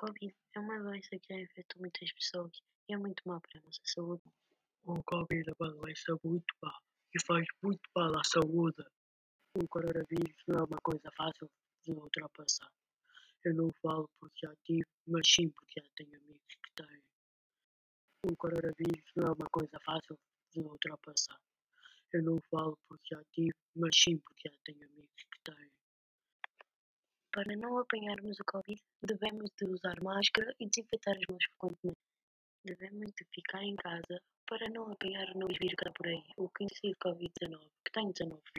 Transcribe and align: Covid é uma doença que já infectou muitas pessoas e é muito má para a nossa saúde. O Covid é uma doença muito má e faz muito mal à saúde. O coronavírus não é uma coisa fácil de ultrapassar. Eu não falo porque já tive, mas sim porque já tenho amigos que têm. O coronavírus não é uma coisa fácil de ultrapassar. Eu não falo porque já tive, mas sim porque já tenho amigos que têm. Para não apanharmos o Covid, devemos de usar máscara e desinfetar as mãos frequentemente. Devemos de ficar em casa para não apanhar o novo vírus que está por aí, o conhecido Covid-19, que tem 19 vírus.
Covid 0.00 0.34
é 0.54 0.60
uma 0.60 0.78
doença 0.78 1.10
que 1.10 1.26
já 1.28 1.38
infectou 1.38 1.78
muitas 1.78 2.10
pessoas 2.14 2.62
e 2.88 2.94
é 2.94 2.96
muito 2.96 3.22
má 3.26 3.38
para 3.38 3.60
a 3.60 3.62
nossa 3.64 3.82
saúde. 3.84 4.22
O 4.84 5.02
Covid 5.02 5.50
é 5.50 5.52
uma 5.60 5.72
doença 5.72 6.18
muito 6.24 6.54
má 6.62 6.74
e 7.14 7.22
faz 7.26 7.46
muito 7.62 7.82
mal 7.94 8.18
à 8.18 8.24
saúde. 8.24 8.82
O 9.58 9.68
coronavírus 9.68 10.42
não 10.48 10.60
é 10.60 10.62
uma 10.64 10.78
coisa 10.82 11.10
fácil 11.14 11.50
de 11.84 11.92
ultrapassar. 11.92 12.72
Eu 13.44 13.54
não 13.54 13.70
falo 13.82 14.08
porque 14.18 14.46
já 14.46 14.54
tive, 14.64 14.88
mas 15.06 15.28
sim 15.28 15.50
porque 15.50 15.80
já 15.82 15.86
tenho 15.96 16.16
amigos 16.16 16.54
que 16.64 16.82
têm. 16.82 17.02
O 18.24 18.36
coronavírus 18.36 19.12
não 19.16 19.26
é 19.26 19.32
uma 19.32 19.50
coisa 19.50 19.78
fácil 19.84 20.18
de 20.54 20.60
ultrapassar. 20.60 21.38
Eu 22.14 22.22
não 22.22 22.38
falo 22.50 22.78
porque 22.88 23.14
já 23.14 23.22
tive, 23.32 23.52
mas 23.76 23.90
sim 23.94 24.16
porque 24.16 24.48
já 24.48 24.56
tenho 24.64 24.82
amigos 24.86 25.24
que 25.30 25.40
têm. 25.44 25.70
Para 27.32 27.54
não 27.56 27.78
apanharmos 27.78 28.40
o 28.40 28.44
Covid, 28.44 28.82
devemos 29.02 29.50
de 29.56 29.64
usar 29.64 30.02
máscara 30.02 30.52
e 30.58 30.66
desinfetar 30.66 31.16
as 31.16 31.22
mãos 31.28 31.44
frequentemente. 31.44 32.00
Devemos 32.64 33.12
de 33.12 33.24
ficar 33.32 33.62
em 33.62 33.76
casa 33.76 34.20
para 34.48 34.68
não 34.68 34.90
apanhar 34.90 35.30
o 35.30 35.38
novo 35.38 35.54
vírus 35.54 35.76
que 35.76 35.88
está 35.88 35.92
por 35.92 36.08
aí, 36.08 36.24
o 36.36 36.50
conhecido 36.50 36.96
Covid-19, 37.04 37.70
que 37.84 37.92
tem 37.92 38.10
19 38.10 38.42
vírus. 38.42 38.50